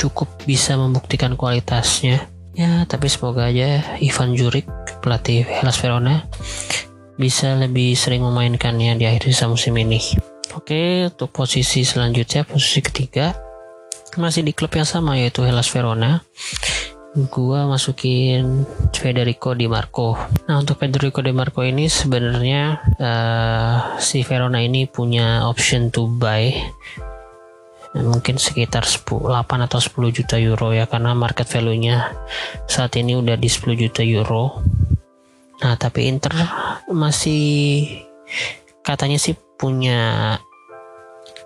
cukup 0.00 0.48
bisa 0.48 0.80
membuktikan 0.80 1.36
kualitasnya. 1.36 2.24
Ya 2.56 2.88
tapi 2.88 3.06
semoga 3.06 3.46
aja 3.52 3.84
Ivan 4.00 4.34
Juric 4.34 4.66
pelatih 5.04 5.46
Hellas 5.46 5.78
Verona 5.78 6.26
bisa 7.20 7.52
lebih 7.60 7.92
sering 7.92 8.24
memainkannya 8.24 8.96
di 8.96 9.04
akhir 9.04 9.28
sisa 9.28 9.44
musim 9.44 9.76
ini 9.76 10.00
oke 10.56 11.12
untuk 11.12 11.28
posisi 11.28 11.84
selanjutnya 11.84 12.48
posisi 12.48 12.80
ketiga 12.80 13.36
masih 14.16 14.40
di 14.40 14.56
klub 14.56 14.72
yang 14.72 14.88
sama 14.88 15.20
yaitu 15.20 15.44
Hellas 15.44 15.68
Verona 15.68 16.24
gua 17.10 17.66
masukin 17.66 18.62
Federico 18.94 19.50
Di 19.58 19.66
Marco. 19.66 20.14
Nah 20.46 20.62
untuk 20.62 20.78
Federico 20.78 21.18
Di 21.18 21.34
Marco 21.34 21.66
ini 21.66 21.90
sebenarnya 21.90 22.78
uh, 23.02 23.98
si 23.98 24.22
Verona 24.22 24.62
ini 24.62 24.86
punya 24.86 25.42
option 25.42 25.90
to 25.90 26.06
buy 26.06 26.54
mungkin 27.90 28.38
sekitar 28.38 28.86
10, 28.86 29.26
8 29.26 29.66
atau 29.66 29.82
10 29.82 30.14
juta 30.14 30.38
euro 30.38 30.70
ya 30.70 30.86
karena 30.86 31.10
market 31.10 31.50
value-nya 31.50 32.14
saat 32.70 32.94
ini 32.94 33.18
udah 33.18 33.34
di 33.34 33.50
10 33.50 33.74
juta 33.74 34.06
euro. 34.06 34.62
Nah 35.60 35.74
tapi 35.76 36.08
Inter 36.08 36.32
masih 36.88 37.86
katanya 38.80 39.20
sih 39.20 39.36
punya 39.60 40.36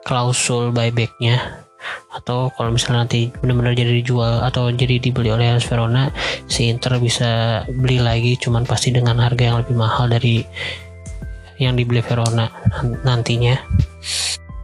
klausul 0.07 0.71
buybacknya. 0.71 1.65
Atau 2.15 2.49
kalau 2.55 2.73
misalnya 2.73 3.05
nanti 3.05 3.29
benar-benar 3.43 3.77
jadi 3.77 4.01
dijual 4.01 4.41
atau 4.47 4.73
jadi 4.73 5.03
dibeli 5.03 5.29
oleh 5.29 5.53
Hellas 5.53 5.69
Verona 5.69 6.09
si 6.49 6.71
Inter 6.71 6.97
bisa 6.97 7.61
beli 7.69 8.01
lagi 8.01 8.39
cuman 8.41 8.65
pasti 8.65 8.95
dengan 8.95 9.21
harga 9.21 9.53
yang 9.53 9.59
lebih 9.61 9.77
mahal 9.77 10.09
dari 10.09 10.47
yang 11.59 11.75
dibeli 11.75 12.01
Verona 12.01 12.49
nantinya. 13.03 13.59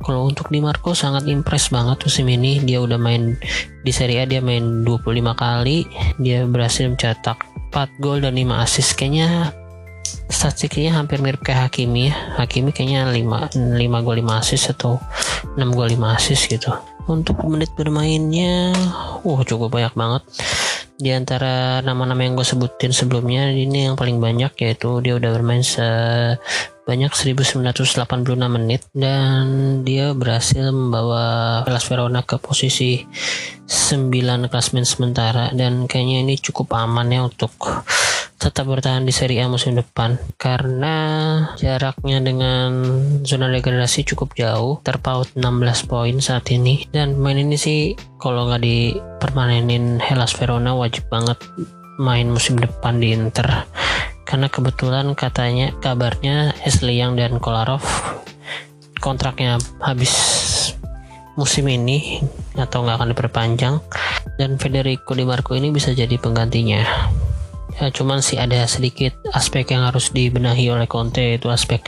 Kalau 0.01 0.33
untuk 0.33 0.49
Di 0.49 0.65
Marco 0.65 0.97
sangat 0.97 1.29
impress 1.29 1.69
banget 1.69 2.01
musim 2.09 2.25
ini 2.33 2.57
dia 2.65 2.81
udah 2.81 2.97
main 2.97 3.37
di 3.85 3.93
Serie 3.93 4.25
A 4.25 4.25
dia 4.25 4.41
main 4.41 4.81
25 4.87 5.05
kali. 5.37 5.85
Dia 6.17 6.49
berhasil 6.49 6.89
mencetak 6.89 7.50
4 7.71 8.03
gol 8.03 8.21
dan 8.21 8.35
5 8.35 8.63
assist. 8.67 8.99
Kayaknya 8.99 9.55
statistiknya 10.31 10.99
hampir 10.99 11.23
mirip 11.23 11.43
kayak 11.43 11.71
Hakimi 11.71 12.11
ya. 12.11 12.15
Hakimi 12.39 12.75
kayaknya 12.75 13.11
5, 13.15 13.79
5 13.79 14.07
gol 14.07 14.17
5 14.19 14.43
assist 14.43 14.75
atau 14.75 14.99
6 15.55 15.59
gol 15.73 15.89
5 15.91 16.17
assist 16.19 16.51
gitu. 16.51 16.75
Untuk 17.07 17.43
menit 17.47 17.71
bermainnya 17.75 18.75
uh 19.27 19.41
cukup 19.43 19.75
banyak 19.75 19.95
banget 19.99 20.23
di 21.01 21.11
antara 21.17 21.81
nama-nama 21.81 22.23
yang 22.23 22.37
gue 22.37 22.45
sebutin 22.45 22.93
sebelumnya 22.93 23.49
ini 23.49 23.89
yang 23.89 23.97
paling 23.97 24.21
banyak 24.21 24.53
yaitu 24.61 25.01
dia 25.01 25.17
udah 25.17 25.31
bermain 25.33 25.65
se 25.65 25.83
sebanyak 26.91 27.15
1986 27.39 28.51
menit 28.51 28.83
dan 28.91 29.47
dia 29.87 30.11
berhasil 30.11 30.75
membawa 30.75 31.63
Hellas 31.63 31.87
Verona 31.87 32.27
ke 32.27 32.35
posisi 32.43 33.07
9 33.71 34.51
klasmen 34.51 34.83
sementara. 34.83 35.55
Dan 35.55 35.87
kayaknya 35.87 36.27
ini 36.27 36.35
cukup 36.35 36.75
aman 36.75 37.07
ya 37.15 37.23
untuk 37.23 37.55
tetap 38.41 38.73
bertahan 38.73 39.05
di 39.05 39.13
Serie 39.13 39.45
A 39.45 39.53
musim 39.53 39.77
depan 39.77 40.17
karena 40.41 40.97
jaraknya 41.61 42.25
dengan 42.25 42.73
zona 43.21 43.53
degradasi 43.53 44.09
cukup 44.09 44.33
jauh 44.33 44.81
terpaut 44.81 45.29
16 45.37 45.45
poin 45.85 46.17
saat 46.25 46.49
ini. 46.49 46.89
Dan 46.89 47.21
main 47.21 47.37
ini 47.37 47.61
sih 47.61 47.93
kalau 48.17 48.49
nggak 48.49 48.65
dipermanenin 48.65 50.01
Hellas 50.01 50.33
Verona 50.33 50.73
wajib 50.73 51.05
banget 51.13 51.37
main 52.01 52.33
musim 52.33 52.57
depan 52.57 52.97
di 52.97 53.13
Inter. 53.13 53.69
Karena 54.25 54.49
kebetulan 54.49 55.13
katanya 55.13 55.77
kabarnya 55.77 56.57
Young 56.89 57.21
dan 57.21 57.37
Kolarov 57.45 57.85
kontraknya 59.05 59.61
habis 59.85 60.17
musim 61.37 61.69
ini 61.69 62.25
atau 62.57 62.89
nggak 62.89 62.97
akan 63.05 63.11
diperpanjang. 63.13 63.77
Dan 64.41 64.57
Federico 64.57 65.13
Di 65.13 65.29
Marco 65.29 65.53
ini 65.53 65.69
bisa 65.69 65.93
jadi 65.93 66.17
penggantinya 66.17 66.81
ya 67.81 67.89
cuman 67.89 68.21
sih 68.21 68.37
ada 68.37 68.69
sedikit 68.69 69.17
aspek 69.33 69.73
yang 69.73 69.89
harus 69.89 70.13
dibenahi 70.13 70.69
oleh 70.69 70.85
Conte 70.85 71.41
itu 71.41 71.49
aspek 71.49 71.81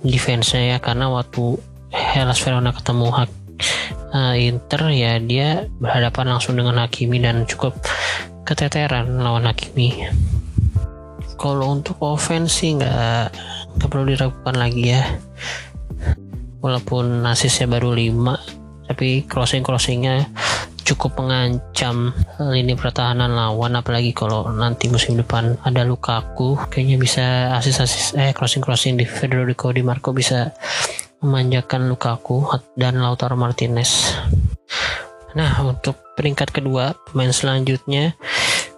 defense-nya 0.00 0.76
ya. 0.76 0.78
Karena 0.80 1.12
waktu 1.12 1.60
Hellas 1.92 2.40
Verona 2.40 2.72
ketemu 2.72 3.06
hak 3.12 3.30
uh, 4.16 4.34
Inter 4.34 4.82
ya 4.90 5.20
dia 5.20 5.68
berhadapan 5.78 6.34
langsung 6.34 6.56
dengan 6.56 6.80
Hakimi 6.80 7.20
dan 7.20 7.44
cukup 7.44 7.76
keteteran 8.48 9.20
lawan 9.20 9.44
Hakimi. 9.44 10.08
Kalau 11.36 11.76
untuk 11.76 12.00
offense 12.00 12.64
sih 12.64 12.80
nggak 12.80 13.36
perlu 13.84 14.08
diragukan 14.08 14.56
lagi 14.56 14.96
ya. 14.96 15.04
Walaupun 16.64 17.20
asisnya 17.28 17.68
baru 17.68 17.92
5 17.92 18.64
tapi 18.88 19.24
crossing 19.24 19.64
crossingnya 19.64 20.28
cukup 20.84 21.16
mengancam 21.18 22.12
lini 22.38 22.76
pertahanan 22.76 23.32
lawan 23.32 23.80
apalagi 23.80 24.12
kalau 24.12 24.52
nanti 24.52 24.92
musim 24.92 25.16
depan 25.16 25.56
ada 25.64 25.82
Lukaku 25.82 26.60
kayaknya 26.68 27.00
bisa 27.00 27.26
asis-asis 27.56 28.12
eh 28.20 28.36
crossing-crossing 28.36 29.00
di 29.00 29.08
Federico 29.08 29.72
Di 29.72 29.80
Marco 29.80 30.12
bisa 30.12 30.52
memanjakan 31.24 31.88
Lukaku 31.88 32.44
dan 32.76 33.00
Lautaro 33.00 33.32
Martinez. 33.32 34.12
Nah, 35.34 35.50
untuk 35.64 35.96
peringkat 36.14 36.52
kedua, 36.52 36.94
pemain 37.10 37.32
selanjutnya 37.32 38.14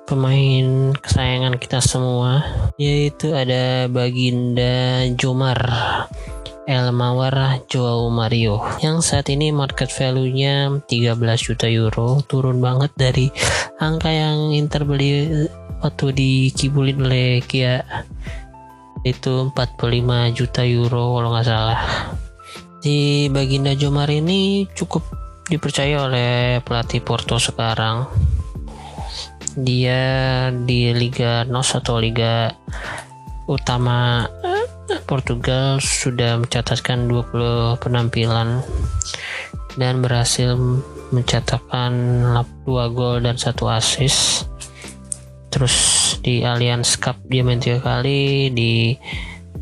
pemain 0.07 0.95
kesayangan 0.95 1.59
kita 1.59 1.83
semua 1.83 2.47
yaitu 2.79 3.35
ada 3.35 3.91
Baginda 3.91 5.03
Jomar 5.19 5.59
El 6.67 6.91
Mawar 6.91 7.63
Joao 7.71 8.11
Mario 8.11 8.59
yang 8.83 8.99
saat 8.99 9.31
ini 9.31 9.55
market 9.55 9.87
value-nya 9.87 10.83
13 10.91 11.15
juta 11.39 11.71
euro 11.71 12.19
turun 12.27 12.59
banget 12.59 12.91
dari 12.99 13.31
angka 13.79 14.11
yang 14.11 14.51
Inter 14.51 14.83
beli 14.83 15.47
waktu 15.79 16.11
dikibulin 16.11 17.07
oleh 17.07 17.39
Kia 17.47 17.87
itu 19.07 19.55
45 19.55 20.35
juta 20.35 20.67
euro 20.67 21.15
kalau 21.15 21.31
nggak 21.31 21.47
salah. 21.47 21.81
Di 22.83 23.31
Baginda 23.31 23.79
Jomar 23.79 24.11
ini 24.11 24.67
cukup 24.75 25.07
dipercaya 25.47 26.03
oleh 26.03 26.59
pelatih 26.67 26.99
Porto 26.99 27.39
sekarang. 27.39 28.11
Dia 29.55 30.51
di 30.51 30.91
Liga 30.91 31.47
NOS 31.47 31.79
atau 31.79 32.03
Liga 32.03 32.51
utama 33.47 34.27
Portugal 35.05 35.83
sudah 35.83 36.41
mencatatkan 36.41 37.11
20 37.11 37.77
penampilan 37.83 38.65
dan 39.77 40.01
berhasil 40.01 40.57
mencatatkan 41.13 41.93
2 42.65 42.97
gol 42.97 43.21
dan 43.21 43.37
1 43.37 43.53
assist. 43.77 44.49
Terus 45.53 45.77
di 46.25 46.43
Allianz 46.43 46.97
Cup 46.97 47.21
dia 47.29 47.45
main 47.45 47.61
tiga 47.61 47.81
kali 47.85 48.49
di 48.53 48.97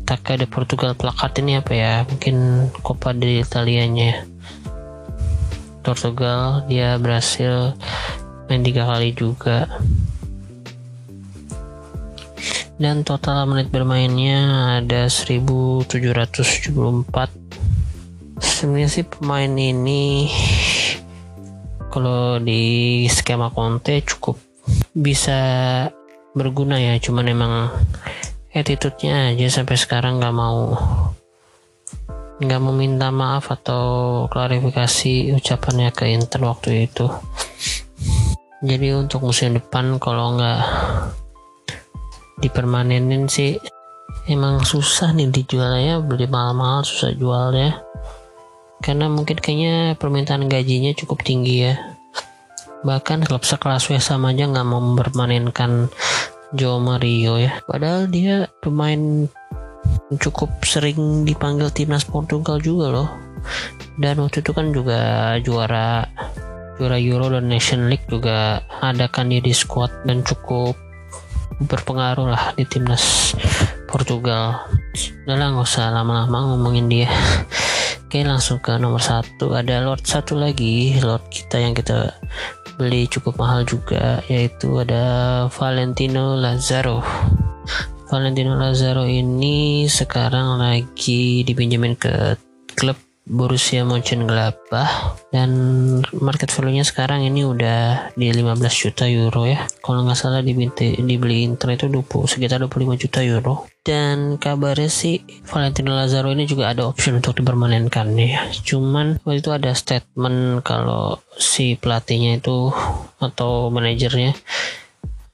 Taka 0.05 0.37
de 0.37 0.45
Portugal 0.45 0.93
plakat 0.93 1.41
ini 1.41 1.57
apa 1.57 1.73
ya? 1.73 1.93
Mungkin 2.05 2.69
Coppa 2.85 3.09
de 3.11 3.41
Italianya. 3.41 4.21
Portugal 5.81 6.65
dia 6.69 6.97
berhasil 7.01 7.73
main 8.45 8.61
tiga 8.61 8.85
kali 8.85 9.17
juga 9.17 9.65
dan 12.75 13.07
total 13.07 13.47
menit 13.47 13.71
bermainnya 13.71 14.79
ada 14.83 15.07
1774 15.07 15.87
sebenarnya 18.39 18.89
sih 18.91 19.05
pemain 19.07 19.51
ini 19.51 20.27
kalau 21.95 22.43
di 22.43 23.07
skema 23.07 23.47
Conte 23.55 24.03
cukup 24.03 24.35
bisa 24.91 25.39
berguna 26.35 26.75
ya. 26.75 26.99
Cuman 26.99 27.31
emang 27.31 27.53
attitude-nya 28.51 29.31
aja 29.31 29.47
sampai 29.47 29.79
sekarang 29.79 30.19
nggak 30.19 30.35
mau 30.35 30.75
nggak 32.35 32.61
meminta 32.67 33.15
maaf 33.15 33.47
atau 33.47 34.27
klarifikasi 34.27 35.39
ucapannya 35.39 35.95
ke 35.95 36.11
Inter 36.11 36.43
waktu 36.43 36.91
itu. 36.91 37.07
Jadi 38.59 38.91
untuk 38.91 39.23
musim 39.23 39.55
depan 39.55 39.95
kalau 40.03 40.35
nggak 40.35 40.61
dipermanenin 42.39 43.27
sih. 43.29 43.59
Emang 44.25 44.63
susah 44.65 45.13
nih 45.13 45.29
dijualnya 45.29 46.01
beli 46.01 46.25
mahal-mahal 46.25 46.81
susah 46.81 47.13
jual 47.13 47.53
ya. 47.53 47.81
Karena 48.81 49.09
mungkin 49.09 49.37
kayaknya 49.39 49.97
permintaan 49.97 50.49
gajinya 50.49 50.93
cukup 50.93 51.21
tinggi 51.25 51.69
ya. 51.69 51.73
Bahkan 52.85 53.25
klub 53.25 53.41
sekelas 53.41 53.89
West 53.89 54.13
Ham 54.13 54.29
aja 54.29 54.45
nggak 54.45 54.67
mau 54.67 54.81
mempermanenkan 54.81 55.89
Joe 56.53 56.77
Mario 56.77 57.41
ya. 57.41 57.59
Padahal 57.65 58.05
dia 58.05 58.45
pemain 58.61 59.25
cukup 60.21 60.49
sering 60.61 61.25
dipanggil 61.25 61.73
timnas 61.73 62.05
Portugal 62.05 62.61
juga 62.61 62.93
loh. 62.93 63.09
Dan 63.97 64.21
waktu 64.21 64.45
itu 64.45 64.51
kan 64.53 64.69
juga 64.69 65.33
juara 65.41 66.05
juara 66.75 66.97
Euro 66.99 67.31
dan 67.31 67.47
Nation 67.47 67.87
League 67.87 68.05
juga 68.11 68.59
ada 68.83 69.07
kan 69.07 69.31
dia 69.31 69.39
di 69.39 69.55
squad 69.55 69.89
dan 70.03 70.21
cukup 70.21 70.75
berpengaruh 71.63 72.27
lah 72.27 72.43
di 72.57 72.67
timnas 72.67 73.35
Portugal. 73.87 74.67
Udah 75.23 75.35
lah 75.35 75.47
nggak 75.55 75.67
usah 75.67 75.91
lama-lama 75.93 76.55
ngomongin 76.55 76.91
dia. 76.91 77.09
Oke 78.05 78.23
langsung 78.23 78.59
ke 78.59 78.75
nomor 78.75 79.03
satu. 79.03 79.55
Ada 79.55 79.83
Lord 79.83 80.03
satu 80.03 80.35
lagi. 80.35 80.99
Lord 80.99 81.27
kita 81.31 81.59
yang 81.59 81.71
kita 81.71 82.15
beli 82.75 83.07
cukup 83.07 83.39
mahal 83.39 83.63
juga 83.63 84.19
yaitu 84.27 84.83
ada 84.83 85.47
Valentino 85.47 86.35
Lazaro 86.35 86.99
Valentino 88.11 88.53
Lazaro 88.59 89.07
ini 89.07 89.87
sekarang 89.87 90.59
lagi 90.59 91.47
dipinjemin 91.47 91.95
ke 91.95 92.35
klub 92.75 92.99
Borussia 93.25 93.81
Mönchengladbach 93.81 95.17
dan 95.33 95.49
market 96.13 96.53
value-nya 96.53 96.85
sekarang 96.85 97.25
ini 97.25 97.41
udah 97.41 98.13
di 98.13 98.29
15 98.29 98.61
juta 98.69 99.09
euro 99.09 99.49
ya. 99.49 99.65
Kalau 99.81 100.05
nggak 100.05 100.13
salah 100.13 100.45
dibinti, 100.45 100.93
dibeli 101.01 101.41
Inter 101.41 101.73
itu 101.73 101.89
20, 101.89 102.29
sekitar 102.29 102.61
25 102.61 103.01
juta 103.01 103.25
euro. 103.25 103.65
Dan 103.81 104.37
kabarnya 104.37 104.93
sih 104.93 105.25
Valentino 105.49 105.97
Lazaro 105.97 106.29
ini 106.33 106.45
juga 106.45 106.69
ada 106.69 106.85
option 106.85 107.17
untuk 107.17 107.41
dipermanenkan 107.41 108.13
ya. 108.13 108.45
Cuman 108.61 109.17
waktu 109.25 109.41
itu 109.41 109.49
ada 109.49 109.73
statement 109.73 110.61
kalau 110.61 111.17
si 111.33 111.77
pelatihnya 111.81 112.37
itu 112.37 112.69
atau 113.17 113.73
manajernya 113.73 114.37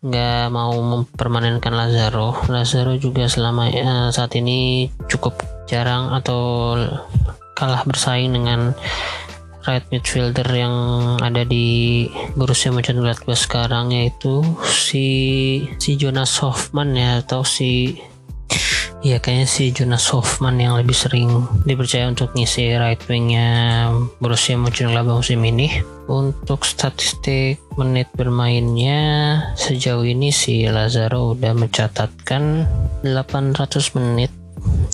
nggak 0.01 0.47
mau 0.49 0.73
mempermanenkan 0.80 1.75
Lazaro. 1.75 2.34
Lazaro 2.47 2.95
juga 2.97 3.27
selama 3.27 3.69
ya, 3.69 4.10
saat 4.10 4.34
ini 4.39 4.89
cukup 5.12 5.38
jarang 5.69 6.10
atau 6.15 6.73
kalah 7.55 7.83
bersaing 7.85 8.33
dengan 8.33 8.73
right 9.65 9.85
midfielder 9.93 10.47
yang 10.49 10.75
ada 11.21 11.45
di 11.45 12.07
Borussia 12.33 12.73
Mönchengladbach 12.73 13.37
sekarang 13.37 13.93
yaitu 13.93 14.41
si 14.65 15.05
si 15.77 15.97
Jonas 15.97 16.41
Hoffman 16.41 16.97
ya 16.97 17.21
atau 17.21 17.45
si 17.45 18.01
ya 19.01 19.17
kayaknya 19.17 19.47
si 19.49 19.73
Jonas 19.73 20.09
Hoffman 20.13 20.61
yang 20.61 20.77
lebih 20.77 20.93
sering 20.93 21.29
dipercaya 21.65 22.09
untuk 22.09 22.33
ngisi 22.33 22.73
right 22.77 23.01
wingnya 23.05 23.89
Borussia 24.17 24.57
Mönchengladbach 24.57 25.21
musim 25.21 25.41
ini. 25.45 25.69
Untuk 26.11 26.67
statistik 26.67 27.61
menit 27.79 28.11
bermainnya 28.11 28.99
sejauh 29.55 30.03
ini 30.03 30.33
si 30.33 30.67
Lazaro 30.67 31.37
udah 31.37 31.55
mencatatkan 31.55 32.67
800 33.05 33.95
menit 33.95 34.40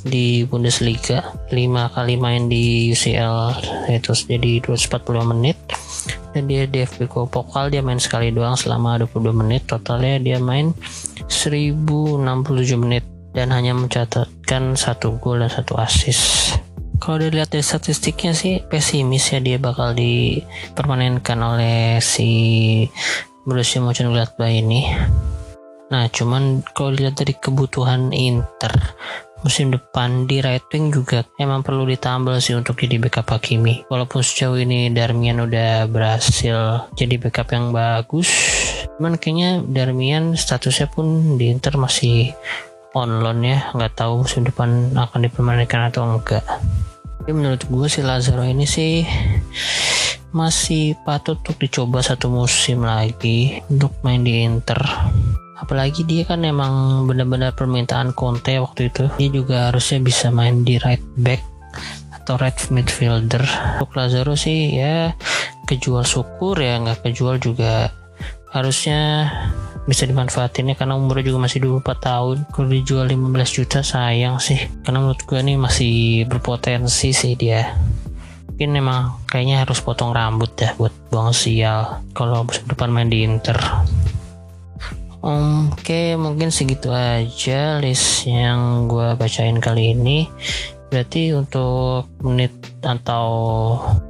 di 0.03 0.45
Bundesliga. 0.47 1.35
5 1.49 1.95
kali 1.95 2.15
main 2.15 2.47
di 2.47 2.91
UCL 2.91 3.57
itu 3.91 4.11
jadi 4.15 4.63
240 4.63 5.31
menit. 5.31 5.57
Dan 6.31 6.45
dia 6.45 6.69
di 6.69 6.85
FB 6.85 7.09
Pokal 7.09 7.73
dia 7.73 7.81
main 7.81 7.97
sekali 7.97 8.29
doang 8.29 8.53
selama 8.53 9.01
22 9.03 9.33
menit. 9.33 9.65
Totalnya 9.65 10.21
dia 10.21 10.37
main 10.37 10.71
1067 11.27 12.77
menit 12.77 13.03
dan 13.35 13.53
hanya 13.53 13.73
mencatatkan 13.77 14.73
satu 14.73 15.21
gol 15.21 15.43
dan 15.43 15.51
satu 15.51 15.77
assist. 15.77 16.57
Kalau 16.97 17.21
dilihat 17.21 17.53
dari 17.53 17.61
statistiknya 17.61 18.33
sih 18.33 18.65
pesimis 18.65 19.29
ya 19.29 19.37
dia 19.37 19.61
bakal 19.61 19.93
dipermanenkan 19.93 21.37
oleh 21.37 22.01
si 22.01 22.29
Borussia 23.45 23.79
Mönchengladbach 23.85 24.49
ini. 24.49 24.89
Nah, 25.87 26.09
cuman 26.11 26.65
kalau 26.75 26.97
dilihat 26.97 27.15
dari 27.21 27.37
kebutuhan 27.37 28.11
Inter 28.11 28.73
musim 29.47 29.71
depan 29.71 30.27
di 30.27 30.43
right 30.43 30.67
wing 30.75 30.91
juga 30.91 31.23
emang 31.39 31.63
perlu 31.63 31.87
ditambal 31.87 32.43
sih 32.43 32.51
untuk 32.51 32.75
jadi 32.83 32.99
backup 32.99 33.31
Hakimi. 33.31 33.87
Walaupun 33.87 34.19
sejauh 34.19 34.59
ini 34.59 34.91
Darmian 34.91 35.39
udah 35.39 35.87
berhasil 35.87 36.83
jadi 36.99 37.15
backup 37.15 37.55
yang 37.55 37.71
bagus, 37.71 38.27
cuman 38.99 39.15
kayaknya 39.15 39.63
Darmian 39.63 40.35
statusnya 40.35 40.91
pun 40.91 41.39
di 41.39 41.47
Inter 41.47 41.79
masih 41.79 42.35
on 42.91 43.23
loan 43.23 43.47
ya, 43.47 43.71
nggak 43.71 43.95
tahu 43.95 44.27
musim 44.27 44.43
depan 44.43 44.91
akan 44.91 45.19
dipermanenkan 45.23 45.95
atau 45.95 46.03
enggak. 46.03 46.43
Tapi 47.23 47.31
menurut 47.31 47.63
gue 47.63 47.87
si 47.87 48.03
Lazaro 48.03 48.43
ini 48.43 48.67
sih 48.67 49.07
masih 50.35 50.99
patut 51.07 51.39
untuk 51.39 51.55
dicoba 51.55 52.03
satu 52.03 52.27
musim 52.27 52.83
lagi 52.83 53.63
untuk 53.71 53.95
main 54.03 54.27
di 54.27 54.43
Inter 54.43 54.83
apalagi 55.57 56.05
dia 56.05 56.23
kan 56.23 56.45
emang 56.45 57.05
benar-benar 57.09 57.57
permintaan 57.57 58.13
Conte 58.13 58.61
waktu 58.61 58.93
itu. 58.93 59.09
Dia 59.17 59.29
juga 59.33 59.57
harusnya 59.73 59.99
bisa 60.01 60.29
main 60.29 60.61
di 60.61 60.77
right 60.81 61.03
back 61.17 61.41
atau 62.13 62.37
right 62.37 62.57
midfielder. 62.69 63.43
Untuk 63.81 63.97
Lazaro 63.97 64.37
sih 64.37 64.77
ya 64.77 65.13
kejual 65.67 66.07
syukur 66.07 66.55
ya 66.61 66.79
nggak 66.79 67.03
kejual 67.03 67.41
juga 67.43 67.91
harusnya 68.55 69.27
bisa 69.87 70.03
dimanfaatin 70.03 70.71
ya 70.71 70.75
karena 70.75 70.99
umurnya 70.99 71.31
juga 71.31 71.47
masih 71.47 71.59
24 71.63 72.07
tahun. 72.07 72.37
Kalau 72.51 72.67
dijual 72.67 73.05
15 73.07 73.57
juta 73.57 73.79
sayang 73.81 74.37
sih. 74.43 74.59
Karena 74.83 74.99
menurut 74.99 75.23
gue 75.23 75.39
nih 75.39 75.57
masih 75.57 75.95
berpotensi 76.27 77.15
sih 77.15 77.33
dia. 77.39 77.71
Mungkin 78.51 78.73
memang 78.73 79.23
kayaknya 79.29 79.63
harus 79.63 79.79
potong 79.79 80.11
rambut 80.11 80.51
dah 80.59 80.75
buat 80.75 80.91
buang 81.13 81.31
sial. 81.31 82.03
Kalau 82.11 82.43
depan 82.67 82.91
main 82.91 83.07
di 83.07 83.23
Inter 83.23 83.55
Oke, 85.27 86.15
mungkin 86.15 86.55
segitu 86.55 86.87
aja 86.95 87.83
list 87.83 88.23
yang 88.23 88.87
gue 88.87 89.11
bacain 89.19 89.59
kali 89.59 89.91
ini. 89.91 90.23
Berarti 90.87 91.35
untuk 91.35 92.07
menit 92.23 92.55
atau 92.79 93.27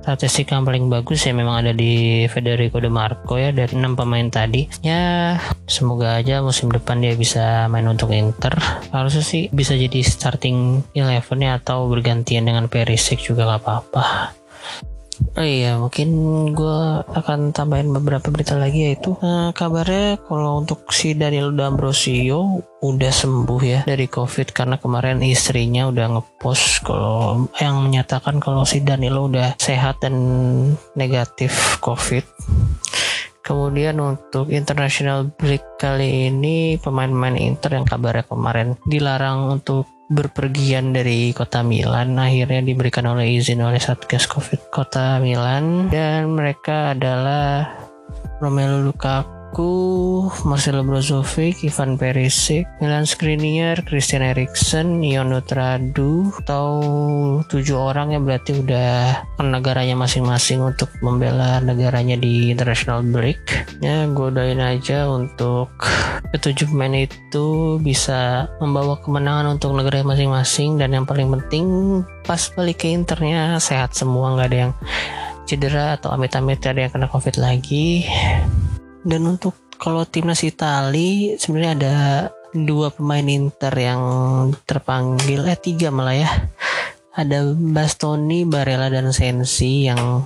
statistik 0.06 0.54
yang 0.54 0.62
paling 0.62 0.94
bagus 0.94 1.26
ya 1.26 1.34
memang 1.34 1.66
ada 1.66 1.74
di 1.74 2.30
Federico 2.30 2.78
De 2.78 2.86
Marco 2.86 3.34
ya 3.34 3.50
dari 3.50 3.74
enam 3.74 3.98
pemain 3.98 4.30
tadi. 4.30 4.70
Ya 4.86 5.42
semoga 5.66 6.22
aja 6.22 6.46
musim 6.46 6.70
depan 6.70 7.02
dia 7.02 7.18
bisa 7.18 7.66
main 7.66 7.90
untuk 7.90 8.14
Inter. 8.14 8.54
Harusnya 8.94 9.26
sih 9.26 9.50
bisa 9.50 9.74
jadi 9.74 10.06
starting 10.06 10.86
eleven 10.94 11.42
ya 11.42 11.58
atau 11.58 11.90
bergantian 11.90 12.46
dengan 12.46 12.70
Perisic 12.70 13.26
juga 13.26 13.58
gak 13.58 13.66
apa-apa. 13.66 14.06
Oh 15.18 15.46
iya, 15.46 15.82
mungkin 15.82 16.10
gue 16.54 16.80
akan 17.02 17.50
tambahin 17.50 17.90
beberapa 17.90 18.30
berita 18.30 18.54
lagi 18.54 18.94
yaitu 18.94 19.18
uh, 19.18 19.50
kabarnya 19.50 20.22
kalau 20.30 20.62
untuk 20.62 20.86
si 20.94 21.18
Daniel 21.18 21.58
D'Ambrosio 21.58 22.62
udah 22.86 23.10
sembuh 23.10 23.62
ya 23.66 23.80
dari 23.82 24.06
COVID 24.06 24.54
karena 24.54 24.78
kemarin 24.78 25.26
istrinya 25.26 25.90
udah 25.90 26.06
ngepost 26.14 26.86
kalau 26.86 27.50
yang 27.58 27.82
menyatakan 27.82 28.38
kalau 28.38 28.62
si 28.62 28.86
Danilo 28.86 29.26
udah 29.26 29.58
sehat 29.58 30.06
dan 30.06 30.14
negatif 30.94 31.82
COVID. 31.82 32.26
Kemudian 33.42 33.98
untuk 34.04 34.52
international 34.52 35.32
break 35.34 35.80
kali 35.80 36.28
ini 36.28 36.76
pemain-pemain 36.78 37.40
Inter 37.40 37.80
yang 37.80 37.88
kabarnya 37.88 38.28
kemarin 38.28 38.76
dilarang 38.84 39.56
untuk 39.56 39.88
berpergian 40.08 40.96
dari 40.96 41.36
kota 41.36 41.64
Milan 41.64 42.16
akhirnya 42.16 42.64
diberikan 42.64 43.08
oleh 43.12 43.40
izin 43.40 43.60
oleh 43.64 43.80
Satgas 43.80 44.28
Covid 44.28 44.72
kota 44.72 45.20
Milan. 45.20 45.92
Dan 45.92 46.36
mereka 46.36 46.96
adalah 46.96 47.76
Romelu 48.40 48.88
Lukaku 48.88 49.37
Lukaku, 49.58 50.30
Marcelo 50.46 50.86
Brozovic, 50.86 51.66
Ivan 51.66 51.98
Perisic, 51.98 52.70
Milan 52.78 53.10
Skriniar, 53.10 53.82
Christian 53.90 54.22
Eriksen, 54.22 55.02
Ion 55.02 55.34
Tradu 55.42 56.30
atau 56.46 56.78
tujuh 57.50 57.74
orang 57.74 58.14
yang 58.14 58.22
berarti 58.22 58.62
udah 58.62 59.18
ke 59.34 59.42
negaranya 59.42 59.98
masing-masing 59.98 60.62
untuk 60.62 60.94
membela 61.02 61.58
negaranya 61.58 62.14
di 62.14 62.54
international 62.54 63.02
break. 63.02 63.42
Ya, 63.82 64.06
gue 64.06 64.30
doain 64.30 64.62
aja 64.62 65.10
untuk 65.10 65.74
ketujuh 66.38 66.70
pemain 66.70 66.94
itu 66.94 67.82
bisa 67.82 68.46
membawa 68.62 69.02
kemenangan 69.02 69.58
untuk 69.58 69.74
negara 69.74 70.06
masing-masing 70.06 70.78
dan 70.78 70.94
yang 70.94 71.10
paling 71.10 71.34
penting 71.34 71.66
pas 72.30 72.46
balik 72.54 72.86
ke 72.86 72.94
internya 72.94 73.58
sehat 73.58 73.98
semua 73.98 74.38
nggak 74.38 74.50
ada 74.54 74.58
yang 74.70 74.74
cedera 75.50 75.98
atau 75.98 76.14
amit-amit 76.14 76.62
ada 76.62 76.86
yang 76.86 76.94
kena 76.94 77.10
covid 77.10 77.40
lagi 77.42 78.06
dan 79.08 79.24
untuk 79.24 79.56
kalau 79.80 80.04
timnas 80.04 80.44
Itali 80.44 81.40
sebenarnya 81.40 81.74
ada 81.80 81.96
dua 82.52 82.92
pemain 82.92 83.24
Inter 83.24 83.72
yang 83.72 84.04
terpanggil 84.68 85.48
eh 85.48 85.56
tiga 85.56 85.88
malah 85.96 86.18
ya. 86.20 86.32
Ada 87.18 87.50
Bastoni, 87.58 88.46
Barella 88.46 88.94
dan 88.94 89.10
Sensi 89.10 89.90
yang 89.90 90.22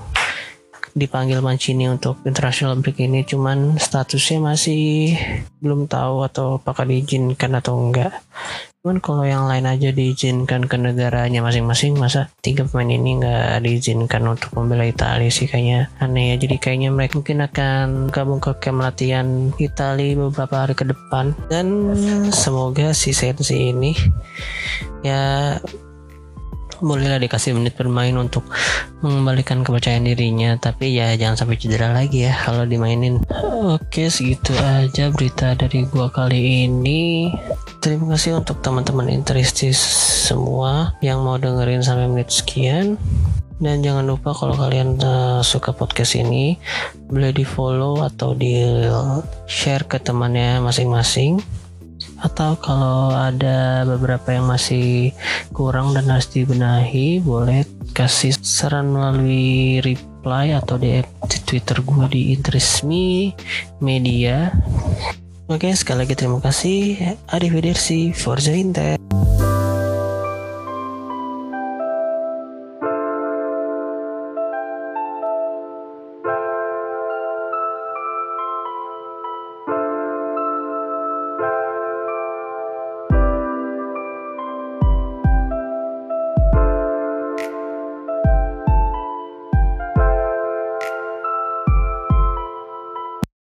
dipanggil 0.92 1.40
Mancini 1.40 1.88
untuk 1.88 2.20
international 2.28 2.84
break 2.84 3.00
ini. 3.00 3.24
Cuman 3.24 3.80
statusnya 3.80 4.44
masih 4.44 5.16
belum 5.64 5.88
tahu 5.88 6.28
atau 6.28 6.60
apakah 6.60 6.84
diizinkan 6.84 7.56
atau 7.56 7.80
enggak 7.80 8.12
cuman 8.82 8.98
kalau 8.98 9.22
yang 9.22 9.46
lain 9.46 9.70
aja 9.70 9.94
diizinkan 9.94 10.66
ke 10.66 10.74
negaranya 10.74 11.46
masing-masing 11.46 12.02
masa 12.02 12.34
tiga 12.42 12.66
pemain 12.66 12.90
ini 12.90 13.22
nggak 13.22 13.62
diizinkan 13.62 14.26
untuk 14.26 14.58
membela 14.58 14.90
Italia 14.90 15.30
sih 15.30 15.46
kayaknya? 15.46 15.94
Aneh 16.02 16.34
ya 16.34 16.36
jadi 16.42 16.58
kayaknya 16.58 16.90
mereka 16.90 17.22
mungkin 17.22 17.46
akan 17.46 18.10
gabung 18.10 18.42
ke 18.42 18.58
camp 18.58 18.82
latihan 18.82 19.54
Italia 19.62 20.18
beberapa 20.18 20.66
hari 20.66 20.74
ke 20.74 20.90
depan. 20.90 21.38
Dan 21.46 21.94
semoga 22.34 22.98
si 22.98 23.14
Sensi 23.14 23.70
ini 23.70 23.94
ya 25.06 25.62
bolehlah 26.82 27.22
dikasih 27.22 27.54
menit 27.54 27.78
bermain 27.78 28.14
untuk 28.18 28.44
mengembalikan 29.06 29.62
kepercayaan 29.62 30.10
dirinya 30.10 30.58
tapi 30.58 30.98
ya 30.98 31.14
jangan 31.16 31.46
sampai 31.46 31.58
cedera 31.62 31.94
lagi 31.94 32.26
ya 32.26 32.34
kalau 32.34 32.66
dimainin. 32.66 33.22
Oke 33.62 34.10
segitu 34.10 34.52
aja 34.58 35.14
berita 35.14 35.54
dari 35.54 35.86
gua 35.88 36.10
kali 36.10 36.68
ini. 36.68 37.32
Terima 37.82 38.14
kasih 38.14 38.42
untuk 38.42 38.62
teman-teman 38.66 39.10
interistis 39.10 39.78
semua 40.28 40.98
yang 41.06 41.22
mau 41.22 41.38
dengerin 41.38 41.86
sampai 41.86 42.10
menit 42.10 42.34
sekian. 42.34 42.98
Dan 43.62 43.86
jangan 43.86 44.10
lupa 44.10 44.34
kalau 44.34 44.58
kalian 44.58 44.98
uh, 45.06 45.46
suka 45.46 45.70
podcast 45.70 46.18
ini 46.18 46.58
boleh 47.06 47.30
di 47.30 47.46
follow 47.46 48.02
atau 48.02 48.34
di 48.34 48.58
share 49.46 49.86
ke 49.86 50.02
temannya 50.02 50.58
masing-masing 50.66 51.38
atau 52.22 52.54
kalau 52.58 53.10
ada 53.12 53.84
beberapa 53.86 54.34
yang 54.34 54.46
masih 54.46 55.12
kurang 55.52 55.98
dan 55.98 56.06
harus 56.08 56.30
dibenahi 56.30 57.22
boleh 57.22 57.66
kasih 57.98 58.38
saran 58.40 58.94
melalui 58.94 59.82
reply 59.82 60.54
atau 60.54 60.78
di, 60.78 61.02
di 61.02 61.38
Twitter 61.44 61.82
gue 61.82 62.06
di 62.08 62.22
Interisme 62.38 63.34
Media. 63.82 64.54
Oke 65.50 65.74
sekali 65.76 66.08
lagi 66.08 66.16
terima 66.16 66.40
kasih. 66.40 67.18
Arrivederci 67.28 68.16
Forza 68.16 68.56
Inter 68.56 69.02